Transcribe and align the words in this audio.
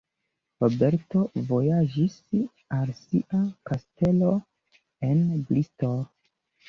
Roberto 0.63 1.19
vojaĝis 1.49 2.15
al 2.77 2.95
sia 3.01 3.43
kastelo 3.71 4.33
en 5.13 5.23
Bristol. 5.51 5.99